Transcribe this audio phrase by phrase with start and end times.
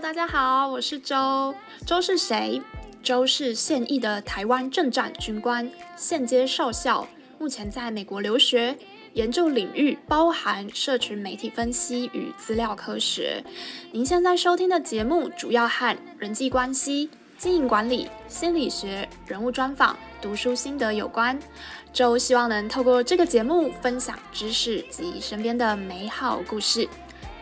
[0.00, 1.54] 大家好，我是周。
[1.84, 2.62] 周是谁？
[3.02, 7.06] 周是现役的台湾政战军官，现阶少校，
[7.38, 8.74] 目前在美国留学，
[9.12, 13.44] 研究领域包含社群媒体分析与资料科学。
[13.92, 21.38] 您现在收听的节目主要和人际关系、经营管理、心理学、人物专访、读书心得有关。
[21.92, 26.88] 周希望能透过这个节目分享知识及身边的美好故事。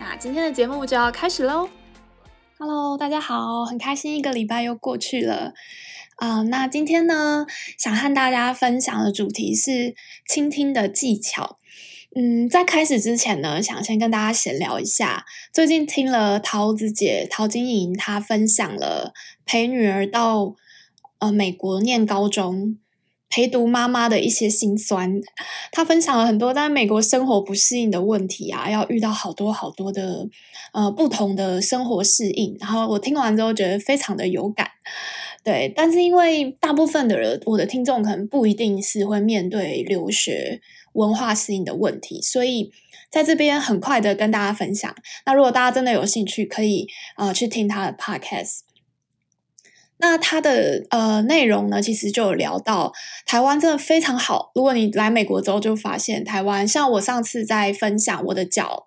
[0.00, 1.68] 那今天的节目就要开始喽。
[2.60, 5.54] Hello，大家好，很开心一个礼拜又过去了
[6.16, 6.42] 啊。
[6.42, 7.46] 那今天呢，
[7.78, 9.94] 想和大家分享的主题是
[10.28, 11.56] 倾听的技巧。
[12.16, 15.24] 嗯，在开始之前呢，想先跟大家闲聊一下。
[15.52, 19.12] 最近听了桃子姐陶晶莹她分享了
[19.46, 20.56] 陪女儿到
[21.20, 22.76] 呃美国念高中。
[23.30, 25.20] 陪读妈妈的一些辛酸，
[25.70, 30.26] 她分享了很多在美国生活不适应的问题啊，要遇到好多好多的
[30.72, 32.56] 呃不同的生活适应。
[32.58, 34.70] 然后我听完之后觉得非常的有感，
[35.44, 35.72] 对。
[35.76, 40.60] 但是因为大部分的人，我的听众可能不一定是会面对留学
[40.94, 42.72] 文化适应的问题，所以
[43.10, 44.94] 在这边很快的跟大家分享。
[45.26, 48.60] 那如果大家真的有兴趣，可以呃去听他的 podcast。
[50.00, 52.92] 那它的呃内容呢，其实就有聊到
[53.26, 54.52] 台湾真的非常好。
[54.54, 58.86] 如果你来美国之后，就发现台湾，像我上次在分享我的脚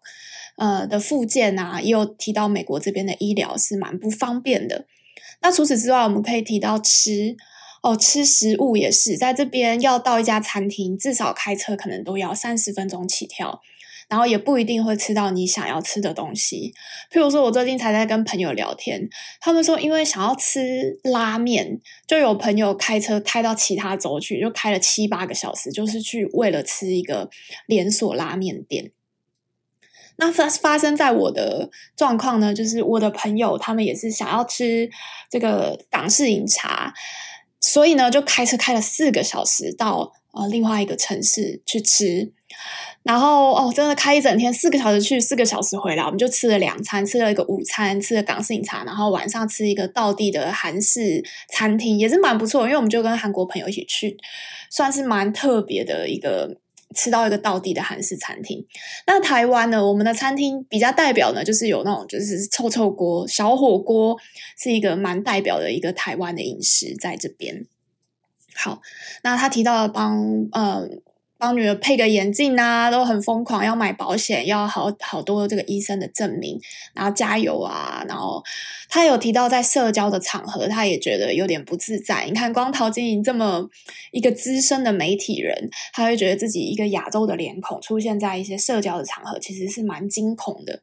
[0.55, 4.85] 呃的附件啊，也有提到美国这边的医疗是蛮不方便的。
[5.41, 7.35] 那除此之外，我们可以提到吃
[7.83, 13.61] 哦，吃食物也是在这边要到一家餐厅，至少开车可能都要三十分钟起跳。
[14.11, 16.73] 然后也不一定会吃到你想要吃的东西，
[17.09, 19.09] 譬如说，我最近才在跟朋友聊天，
[19.39, 27.29] 他们说因为想要吃拉面，就有朋友开车开到其他州去，就开了七八个小时，就是去为了吃一个
[27.67, 28.91] 连锁拉面店。
[30.17, 34.89] 那发发生在我的状况呢，就是我的朋友他们也是想要吃
[35.29, 36.93] 这个港式饮茶，
[37.61, 42.31] 所以呢就开车开了四个小时到呃另外一个城市去吃。
[43.03, 52.65] 然后哦，真的开一整天，四个小时去，四个小时回来，我们就吃了两餐，吃了一个午餐，吃了港式饮茶，然后晚上吃一个道地的韩式餐厅，也是蛮不错。
[52.65, 54.15] 因为我们就跟韩国朋友一起去，
[54.69, 56.55] 算是蛮特别的一个
[56.93, 58.63] 吃到一个道地的韩式餐厅。
[59.07, 64.15] 那台湾呢，我们的餐厅比较代表呢，就是有那种就是臭臭锅、小火锅，
[64.61, 67.65] 是一个蛮代表的一个台湾的饮食在这边。
[68.55, 68.81] 好，
[69.23, 70.87] 那他提到帮呃。
[71.41, 76.61] 帮女儿配个眼镜啊，都很疯狂，要买保险，要好好多这个医生的证明，
[76.93, 78.43] 然后加油啊，然后
[78.87, 82.25] 他有提到在社交的场合，他也觉得有点不自在。
[82.27, 83.67] 你看，光陶晶莹这么
[84.11, 90.79] 一个资深的媒体人，他会觉得自己一个亚洲的脸孔出现在一些社交的场合，其实是蛮惊恐的，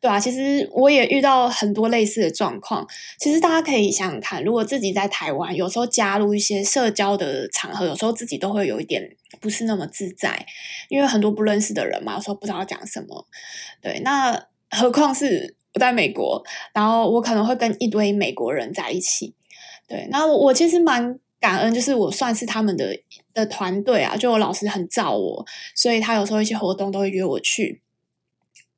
[0.00, 2.88] 对啊，其实我也遇到很多类似的状况。
[3.18, 9.10] 其实大家可以想想看，如果自己在台湾，有时候加入一些社交的场合，有时候自己都会有一点。
[9.40, 10.46] 不是那么自在，
[10.88, 13.26] 因为很多不认识的人嘛，有时候不知道讲什么。
[13.82, 16.40] 对，那何况是我在美国，
[16.72, 19.34] 然后我可能会跟一堆美国人在一起。
[19.88, 22.96] 对，那我，我其实蛮感恩，就是我算是他们的
[23.34, 25.44] 的团队啊，就我老师很罩我，
[25.74, 27.82] 所以他有时候一些活动都会约我去。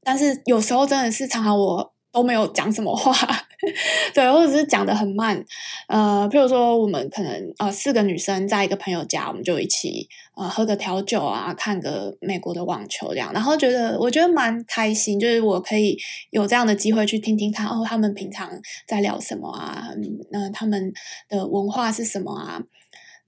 [0.03, 3.15] 但是有时候真的是常常我都没有讲什么话。
[4.15, 5.44] 对，或者是讲得很慢，
[5.87, 15.98] 呃，譬如说我们可能呃四个女生在一个朋友家，我们就一起呃喝个调酒啊，看个美国的网球这样，然后觉得我觉得蛮开心，就是我可以
[16.31, 18.50] 有这样的机会去听听看哦，他们平常
[18.87, 19.88] 在聊什么啊，
[20.31, 20.91] 那、他们
[21.28, 22.62] 的文化是什么啊？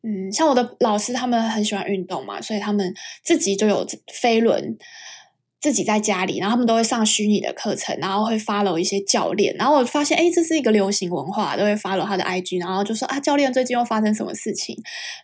[0.02, 4.78] 嗯，像我的老师他们很喜欢运动嘛，所以他们自己就有飞轮。
[5.62, 14.76] 自己在家里，然后他们都会上虚拟的课程，然后会 follow 一些教练，然后我发现，哎，这是一个流行文化，都会 follow 他的 IG，然后就说啊，教练最近又发生什么事情？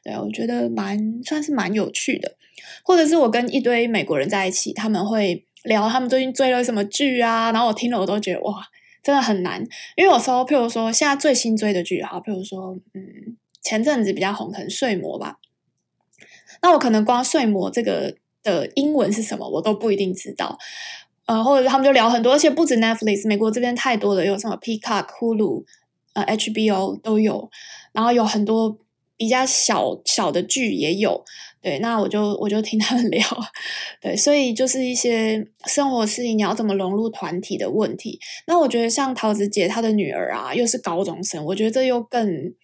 [0.05, 2.37] 对，我觉得蛮算是蛮有趣的，
[2.85, 8.63] 或者是我跟一堆美国人在一起，他们会聊他们最近追了什么剧啊，然后我听了我都觉得哇，
[9.03, 9.61] 真的很难，
[9.97, 15.39] 因为有时候譬如说现在最新追的剧哈，譬如说嗯，前阵子比较红，可能睡魔吧，
[16.63, 18.15] 那我可能光睡魔这个。
[18.49, 20.59] 的英文是什么，我都不一定知道，
[21.27, 25.65] 呃，或者他们就聊很多，而且不止 Netflix，美国这边太多了，有什么 Peacock、Hulu、
[26.15, 27.51] 呃 HBO 都有，
[27.93, 28.79] 然后有很多
[29.17, 31.25] 比较小小的剧也有，
[31.61, 33.23] 对，那我就我就听他们聊，
[34.01, 38.19] 对，所以就是一些生活事情，你要怎么融入团体的问题。
[38.47, 42.55] 那我觉得像桃子姐她的女儿啊，又是高中生，我觉得这又更。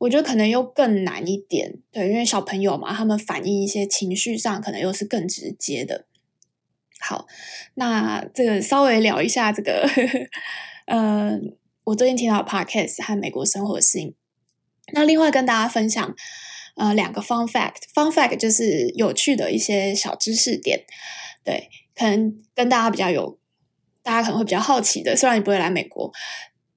[0.00, 6.06] 我觉得可能又更难一点，对，因为小朋友嘛，他们反映一些情绪上，可能又是更直接的。
[6.98, 7.26] 好，
[7.74, 9.86] 那这个稍微聊一下这个，
[10.86, 11.38] 呃，
[11.84, 14.14] 我最近听到 podcast 和美国生活性。
[14.94, 16.14] 那另外跟大家分享，
[16.76, 20.84] 呃，两个 fun fact，fun fact 就是有趣的一些小知识点，
[21.44, 23.38] 对，可能跟大家比较有，
[24.02, 25.14] 大家可能会比较好奇的。
[25.14, 26.10] 虽然你不会来美国，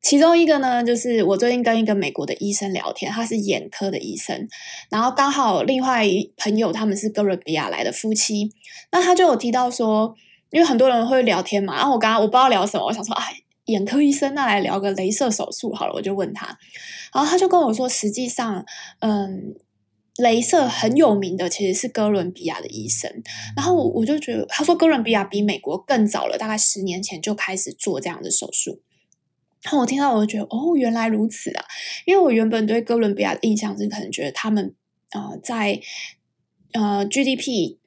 [0.04, 4.48] 其中一个呢，就是我最近跟一个美国的医生聊天，他是眼科的医生，
[4.92, 8.52] 然后刚好另外一朋友他们是哥伦比亚来的夫妻，
[8.92, 10.14] 那他就有提到说，
[10.52, 13.40] 因为很多人会聊天嘛，然后我刚刚我不知道聊什么，我想说，哎。
[13.68, 16.48] 眼科医生，那来聊个镭射手术好了，我就问他，
[17.14, 18.66] 然后他就跟我说，实际上，
[19.00, 19.56] 嗯，
[20.18, 23.10] 镭射很有名的其实是哥伦比亚的医生，
[23.56, 28.82] 然后我就觉得，他说哥伦比亚比美国更早了，大概十年前就开始做这样的手术，
[29.64, 31.66] 然后我听到我就觉得，哦，原来如此啊，
[32.06, 34.76] 因为我原本对哥伦比亚的印象是可能觉得他们，
[35.12, 35.80] 啊，在
[36.74, 37.78] 呃 GDP。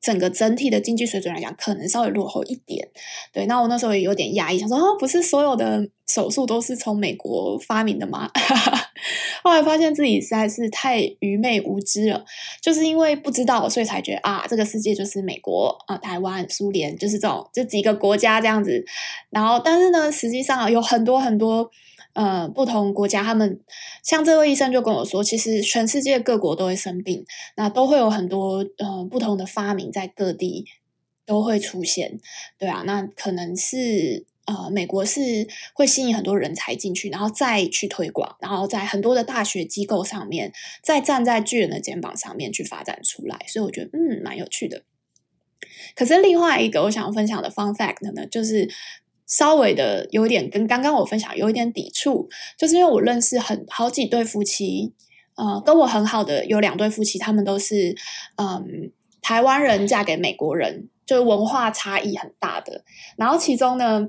[0.00, 2.88] 整个整体的经济水准来讲，可能稍微落后一点。
[3.32, 8.30] 对，那我那时候也有点压抑，想说啊，不是所有的手术都是从美国发明的吗？
[9.42, 12.24] 后来发现自己实在是太愚昧无知了，
[12.62, 18.84] 就是因为不知道，所以才觉得啊，这个世界就是美国啊、台湾、苏联，就是这种这几个国家这样子。
[19.30, 21.70] 然后，但是呢，实际上有很多很多。
[22.16, 23.60] 呃，不同国家，他们
[24.02, 27.26] 像这位医生就跟我说，其实全世界各国都会生病，
[27.56, 30.64] 那都会有很多呃不同的发明在各地
[31.26, 32.18] 都会出现，
[32.56, 40.50] 对啊，那可能是呃美国是会吸引很多人才进去，然后再去推广，然后在很多的大学机构上面，
[40.82, 44.84] 再站在巨人的肩膀上面去发展出来，所以我觉得嗯蛮有趣的。
[45.94, 48.70] 可是另外一个我想分享的 fun fact 呢，就是。
[49.26, 54.94] 稍微的有点跟刚刚我分享有一点抵触，就是因为我认识很好几对夫妻，
[55.34, 57.96] 呃，跟我很好的有两对夫妻，他们都是
[58.36, 62.84] 嗯台湾人嫁给美国人，就是文化差异很大的。
[63.16, 64.08] 然后其中呢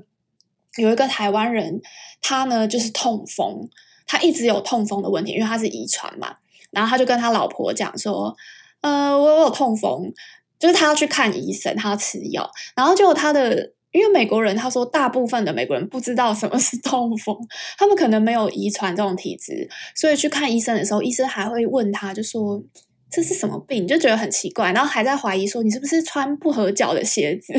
[0.76, 1.80] 有一个台湾人，
[2.22, 3.68] 他呢就是痛风，
[4.06, 6.36] 他一直有痛风的问题，因为他是遗传嘛。
[6.70, 8.36] 然后他就跟他老婆讲说，
[8.82, 10.12] 呃，我有痛风，
[10.60, 13.72] 就是他要去看医生，他要吃药，然后就他的。
[13.90, 17.34] 因为美国人他说，大部分的美国人不知道什么是痛风，
[17.78, 22.62] 他们可能没有遗传这种体质，所以去看医生的时候，医生还会问他，就说
[23.10, 27.54] 这是什么病，就觉得很奇怪，然后还在怀疑说你是不是穿不合脚的鞋子，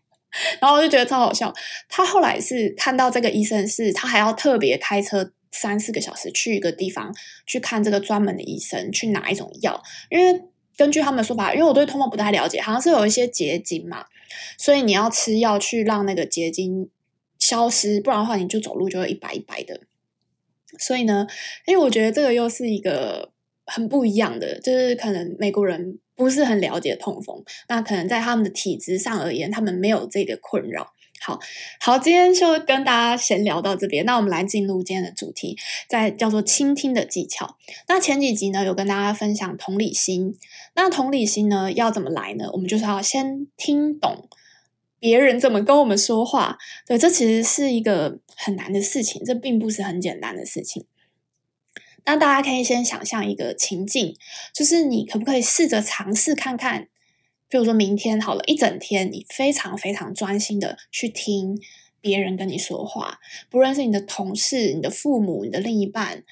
[0.58, 1.52] 然后我就觉得超好笑。
[1.88, 7.14] 他后来是看到这个医生是，他还要特别开车三四个小时去一个地方
[7.46, 10.40] 去看这个专门的医生，去拿一种药，因为
[10.78, 14.06] 根据他们的说法，因为我对痛风不太了解，好像是有一些结晶嘛。
[14.58, 16.88] 所以你要吃药去让那个结晶
[17.38, 19.80] 消失，不然的话你就走路就会一白一白的。
[20.78, 21.26] 所以呢，
[21.66, 23.32] 因为我觉得这个又是一个
[23.66, 30.93] 很不一样的，就是可能美国人不是很了解痛风，那可能在他们的体质上而言，他们没有这个困扰。
[31.26, 31.40] 好
[31.80, 35.56] 好，今天就跟大家闲聊到这边，那我们来进入今天的主题，
[35.88, 37.56] 在叫做倾听的技巧。
[37.88, 40.36] 那前几集呢，有跟大家分享同理心。
[40.74, 42.50] 那同理心呢，要怎么来呢？
[42.52, 44.28] 我们就是要先听懂
[44.98, 46.58] 别人怎么跟我们说话。
[46.86, 50.84] 对，这其实是一个很难的事情，这并不是很简单的事情。
[52.04, 54.14] 那大家可以先想象一个情境，
[54.52, 56.88] 就是你可不可以试着尝试看看？
[57.48, 61.60] 比如说明天好了，一整天你非常非常专心的去听
[62.00, 66.24] 别人跟你说话，不论是你的同事、你的父母、你的另一半，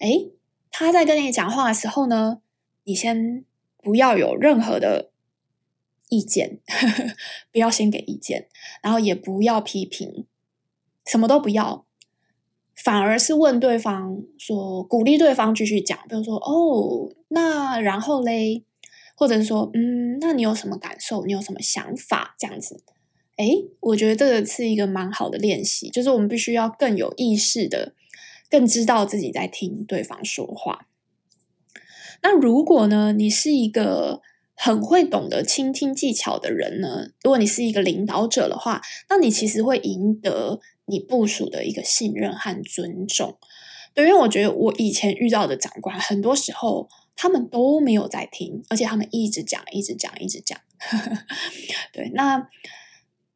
[0.00, 0.32] 诶，
[0.70, 2.42] 他在跟你讲话的时候呢，
[2.84, 3.44] 你先
[3.78, 5.12] 不要有任何的
[6.10, 7.14] 意见，呵呵，
[7.50, 8.48] 不要先给意见，
[8.82, 10.26] 然后也不要批评，
[11.06, 11.86] 什么都不要，
[12.74, 18.64] 反而是问对方说，鼓励对方继续讲，比如说哦，那然后嘞。
[19.20, 21.26] 或者是说，嗯，那你有什么感受？
[21.26, 22.34] 你有什么想法？
[22.38, 22.82] 这样子，
[23.36, 27.92] 诶，我觉得这个是一个蛮好的练习，就是我们必须要更有意识的，
[28.48, 30.86] 更知道自己在听对方说话。
[32.22, 34.22] 那如果呢，你是一个
[34.54, 37.10] 很会懂得倾听技巧的人呢？
[37.22, 43.36] 如果你是一个领导者的话，那你其实会赢得你部署的一个信任和尊重。
[43.92, 46.88] 对，因为我觉得我以前遇到的长官，很多时候。
[47.22, 50.58] 他们都没有在听，而且他们一直讲，一直讲，一直讲。
[51.92, 52.48] 对，那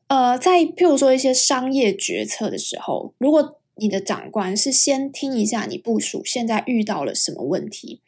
[0.07, 8.01] 呃，在譬如说一些商业决策的时候，如果你的长官是先听一下你部署现在遇到了什么问题，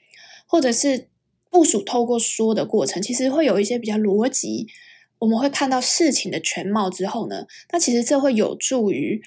[0.46, 1.10] 或者是
[1.50, 4.66] 部署透过说的过程，其实会有一些比较逻辑，
[5.18, 9.20] 我们会看到事情的全貌之后呢，那其实这会有助于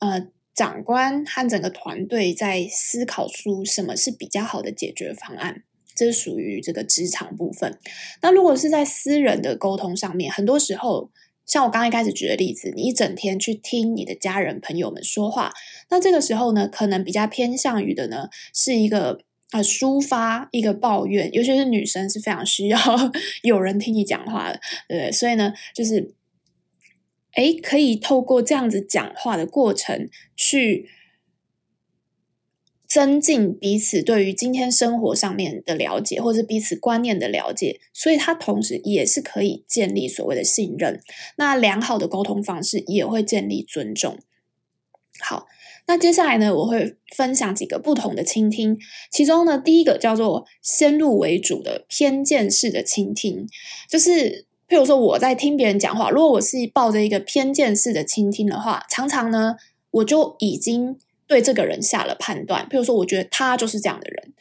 [0.00, 5.62] 呃长官和整个团队在思考出什么是比较好的解决方案。
[5.94, 7.78] 这是属于这个职场部分。
[8.22, 11.10] 那如果是在私人的沟通上面，很多时候
[11.46, 15.52] 像我刚刚一开始举的例子，你一整天去听你的家人朋友们说话，
[15.90, 19.20] 那这个时候呢，可能比较偏向于的呢，是一个
[19.52, 22.78] 呃抒发一个抱怨，尤其是女生是非常需要
[23.42, 25.12] 有人听你讲话的，对不对？
[25.12, 26.14] 所以呢，就是，
[27.34, 30.88] 诶，可以透过这样子讲话的过程去。
[32.94, 41.00] 增进彼此对于今天生活上面的了解，或是彼此观念的了解，所以它同时也是可以建立所谓的信任。
[41.34, 44.18] 那良好的沟通方式也会建立尊重。
[45.18, 45.48] 好，
[45.88, 48.78] 那接下来呢，我会分享几个不同的倾听。
[49.10, 53.48] 其中呢，第一个叫做先入为主的偏见式的倾听，
[53.90, 59.56] 就是譬如说我在听别人讲话，如果我是抱着一个偏见式的倾听的话，常常呢，
[59.90, 60.96] 我就已经。
[61.26, 64.32] 对这个人下了判断，比如说，我觉得他就是这样的人，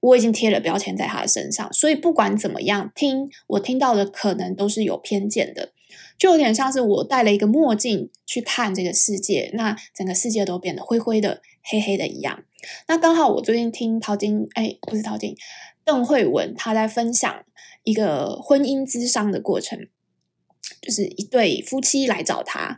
[0.00, 5.72] 我已经贴了标签在他的身上，所以不管怎么样听，我听到的可能都是有偏见的，
[6.18, 12.44] 就有点像是我戴了一个墨镜去看这个世界，那整个世界都变得灰灰的、黑黑的一样。
[12.86, 15.34] 那刚好我最近听陶晶，哎，不是陶晶，
[15.84, 17.44] 邓惠文他在分享
[17.84, 19.88] 一个婚姻咨商的过程，
[20.82, 22.76] 就是一对夫妻来找他。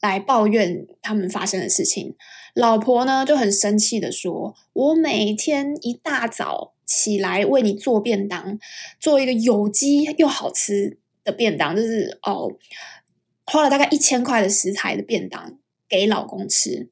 [0.00, 2.14] 来抱怨他们发生的事情，
[2.54, 8.58] 老婆呢就很生气的说：“我每天一大早起来为你做便当，
[9.00, 12.52] 做一个有机又好吃的便当，就是哦，
[13.44, 16.88] 花了大概一千块的食材的便当给老公吃。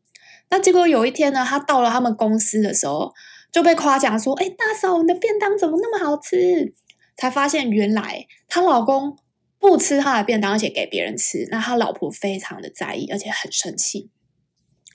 [0.51, 3.13] 那结果有一天呢，他到了他们公司的时候，
[3.53, 6.75] 就被夸奖说：‘哎，大嫂，你的便当怎么那么好吃？’
[7.17, 9.17] 才发现原来她老公。”
[9.59, 14.11] 不吃他的便当，而且给别人吃，那他老婆非常的在意，而且很生气，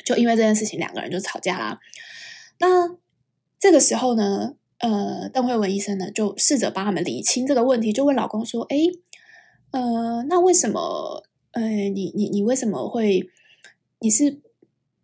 [0.06, 1.80] 就因为这件事情，两个人就吵架啦。
[2.60, 2.98] 那
[3.60, 8.78] 这个时候呢，呃，邓惠文医生呢就试着帮他们理清这个问题，就问老公说：“哎，
[9.72, 11.24] 呃，那为什么？
[11.54, 13.30] 呃，你你你为什么会？
[14.00, 14.40] 你是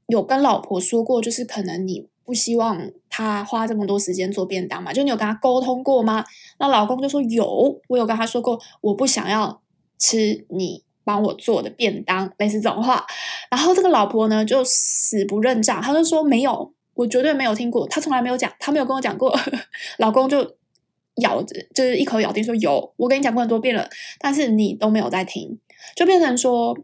[0.08, 4.94] 有跟老婆说过，就是可能你不希望他花这么多时间做便当嘛？
[4.94, 6.24] 就你有跟他沟通过吗？”
[6.60, 9.62] 那老公就说：“有，我有跟他说过，我不想要。”
[10.00, 13.04] 吃你帮我做的便当，类似这种话，
[13.50, 19.36] 然后这个老婆呢就死不认账，她就说没有，我绝对没有听过，她从来没有讲，她没有跟我讲过。
[19.98, 20.56] 老公就
[21.24, 25.58] 咬着，就是一口咬定说有，我跟你讲过很多遍了，但是你都没有在听，
[25.96, 26.78] 就变成说，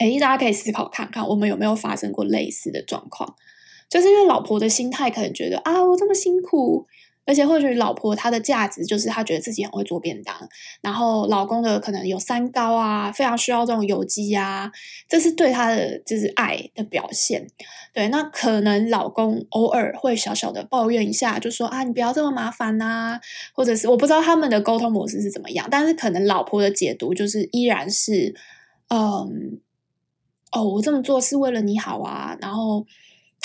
[0.00, 3.34] 诶，大家可以思考看看，我们有没有发生过类似的状况，
[3.88, 6.86] 就是因为老婆的心态可能觉得啊，我这么辛苦。
[7.26, 10.34] 而且或许老婆她的价值就是她觉得自己很会做便当，
[10.80, 14.72] 然后老公的可能有三高啊，非常需要这种有机啊，
[15.06, 17.46] 这是对她的就是爱的表现。
[17.92, 23.20] 对，那可能老公偶尔会小小的抱怨一下，就说啊，你不要这么麻烦呐，
[23.52, 28.34] 或者是我不知道他们的沟通模式是怎么样，但是可能老婆的解读就是依然是，
[28.88, 29.60] 嗯，
[30.52, 32.86] 哦，我这么做是为了你好啊，然后。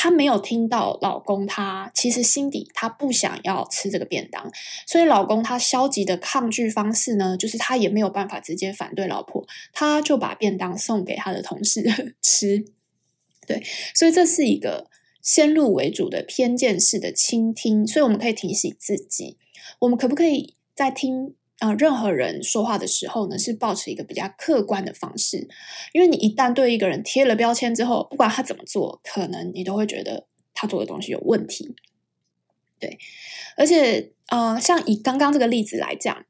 [0.03, 4.51] 她没有听到老公，他其实心底她不想要吃这个便当，
[4.85, 11.81] 所以老公他消极的抗拒方式呢，就是他也没有办法直接反对老婆，他就把便当送给他的同事
[12.21, 12.65] 吃。
[13.47, 13.63] 对，
[13.95, 14.89] 所以这是一个
[15.21, 19.37] 先入为主的偏见式的倾听，所以我们可以提醒自己，
[19.79, 21.33] 我们可不可以在听？
[21.59, 25.47] 啊、任何人说话的时候呢，是保持一个比较客观的方式，
[25.93, 31.73] 因为你一旦对一个人贴了标签之后，不管他怎么做，可能你都会觉得他做的东西有问题。
[32.79, 32.97] 对，
[33.55, 36.25] 而且，呃，像以刚刚这个例子来讲，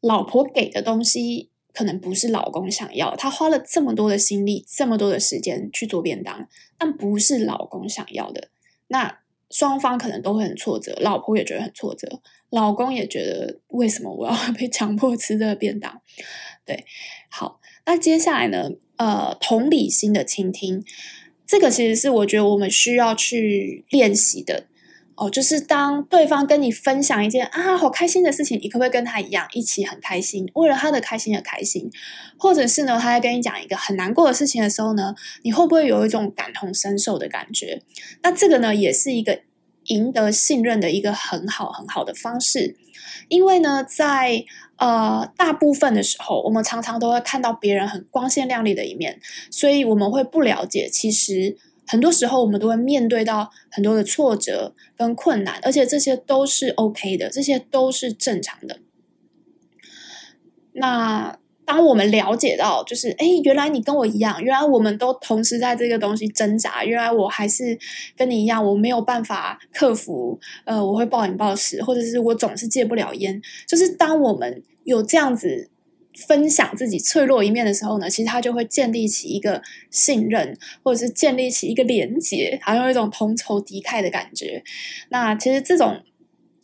[0.00, 8.48] 老婆给的东西可能不是老公想要，他花了这么多的心力，这么多的时间去做便当，但不是老公想要的，
[8.86, 9.18] 那。
[9.50, 16.02] 双方可能都会很挫折，老婆也觉得很挫折，老公也觉得为什么我要 被强迫吃这个便当？
[16.64, 16.84] 对，
[17.30, 18.70] 好，那接下来呢？
[18.96, 20.82] 呃，同理心的倾听，
[21.46, 24.66] 这个其实是我觉得我们需要去练习的。
[25.20, 31.90] 哦，就是当对方跟你分享一件啊好开心的事情，你可不可以跟他一样一起很开心，为了他的开心而开心？
[32.38, 37.82] 或者是呢，他在跟你讲一个很难过的事情的时候呢，你会不会有一种感同身受的感觉？
[38.22, 39.40] 那这个呢，也是一个
[39.86, 42.76] 赢得信任的一个很好很好的方式。
[43.26, 44.44] 因为呢，在
[44.76, 49.18] 呃大部分的时候，我们常常都会看到别人很光鲜亮丽的一面，
[49.50, 51.58] 所以我们会不了解其实。
[51.88, 58.78] 很多时候，我们都会面对到很多的挫折跟困难，而且这些都是 OK 的，这些都是正常的。
[60.74, 67.78] 那当我们了解到，就是哎，原来你跟我一样，原来我们都同时在这个东西挣扎，原来我还是
[68.16, 73.42] 跟你一样，我没有办法克服，呃，我会暴饮暴食，或者是我总是戒不了烟。
[73.66, 75.68] 就是当我们有这样子
[76.26, 84.62] 分享自己脆弱一面的时候呢，其实他就会建立起一个信任，或者是建立起一个连结，好像有一种同仇敌忾的感觉。
[85.10, 86.02] 那其实这种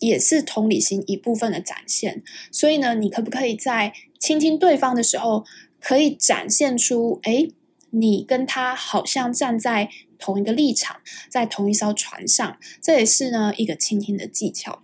[0.01, 2.23] 也是同理心一部分的展现。
[2.51, 5.45] 所以呢，你可不可以在倾听对方的时候，
[5.81, 7.53] 可以展现出，诶，
[7.91, 10.97] 你跟他好像站在同一个立场，
[11.29, 14.83] 在同一艘船上，这也是呢一个倾听的技巧。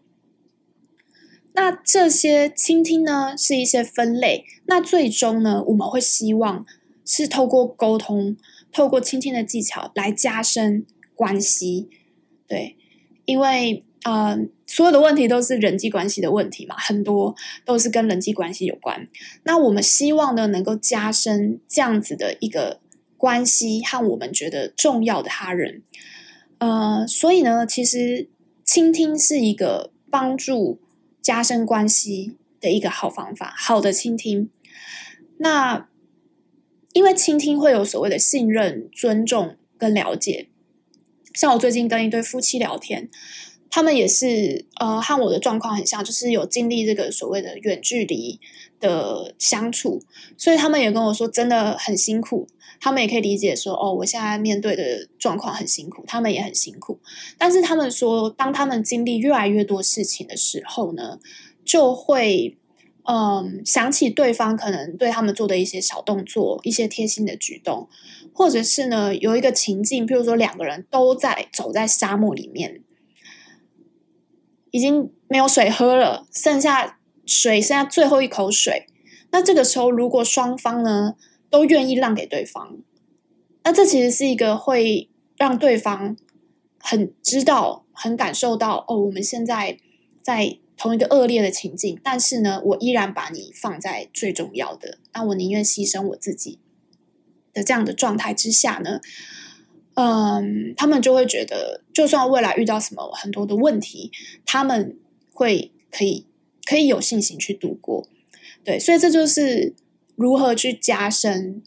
[1.60, 4.46] 那这些倾听呢，是一些分类。
[4.64, 6.64] 那最终呢，我们会希望
[7.04, 8.34] 是透过沟通，
[8.72, 11.90] 透过倾听的技巧来加深关系。
[12.48, 12.78] 对，
[13.26, 17.34] 因为呃，所有的问题都是人际关系的问题嘛，很多
[17.66, 19.06] 都是跟人际关系有关。
[19.42, 22.80] 那我们希望呢，能够加深这样子的一个
[23.18, 25.82] 关系和我们觉得重要的他人。
[26.56, 28.30] 呃，所以呢，其实
[28.64, 30.80] 倾听是一个帮助。
[31.22, 34.50] 加深关系的一个好方法，好的倾听。
[35.38, 35.88] 那
[36.92, 40.48] 因为倾听会有所谓的信任、尊重跟了解。
[41.32, 43.08] 像我最近跟一对夫妻聊天，
[43.70, 48.40] 他们也是呃和我的状况很像，就是有经历这个所谓的远距离
[48.80, 50.02] 的相处，
[50.36, 52.48] 所以他们也跟我说真的很辛苦。
[52.80, 56.98] 他们也可以理解说，哦，我现在面对的状况很辛苦，他们也很辛苦。
[57.36, 61.18] 但是他们说，当他们经历越来越多事情的时候呢，
[61.62, 62.56] 就会
[63.04, 67.86] 嗯想起对方可能对他们做的一些小动作、一些贴心的举动，
[68.32, 72.82] 或者是呢有一个情境，譬如说两个人都在走在沙漠里面，
[74.70, 78.86] 已经没有水喝了，剩下水，剩下最后一口水。
[79.32, 81.14] 那这个时候，如果双方呢，
[81.50, 82.78] 都愿意让给对方，
[83.64, 86.16] 那这其实是一个会让对方
[86.78, 89.76] 很知道、很感受到哦，我们现在
[90.22, 96.60] 在同一个恶劣的情境，但是呢，我依然把你放在最重要的，那我宁愿牺牲我自己
[97.52, 99.00] 的这样的状态之下呢，
[99.94, 104.12] 嗯，他们就会觉得，就算未来遇到什么很多的问题，
[104.46, 104.96] 他们
[105.32, 106.26] 会可以
[106.64, 108.06] 可以有信心去度过。
[108.62, 109.74] 对，所以这就是。
[110.20, 111.62] 如何去加深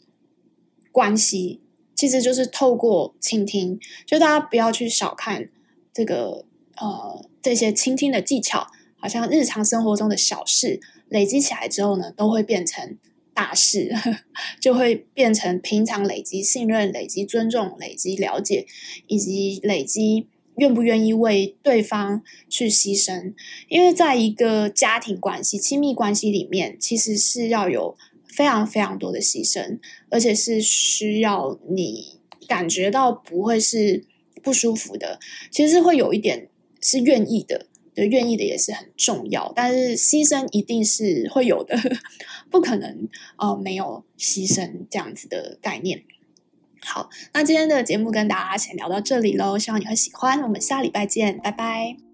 [0.92, 1.60] 关系，
[1.92, 3.80] 其实就是透过倾听。
[4.06, 5.48] 就大家不要去小看
[5.92, 6.44] 这个
[6.76, 12.96] 呃这些倾听的技巧，好像日常生活中的小事累积起来之后呢，都会变成
[13.34, 13.92] 大事，
[14.60, 18.68] 就会变成平常累积信任、累积尊重、累积了解，
[19.08, 23.34] 以及累积愿不愿意为对方去牺牲。
[23.68, 27.96] 因为在一个家庭关系、亲密关系里面，其实是要有。
[28.34, 29.78] 非常非常多的牺牲，
[30.10, 32.18] 而且是需要你
[32.48, 34.04] 感觉到不会是
[34.42, 35.18] 不舒服的，
[35.50, 36.48] 其实会有一点
[36.80, 41.78] 是愿意的，对，愿意的也是很重要，但是牺牲一定是会有的，
[42.50, 46.02] 不可能呃没有牺牲这样子的概念。
[46.82, 52.13] 好，那今天的节目跟大家先聊到这里喽，希望你会喜欢，我们下礼拜见，拜拜。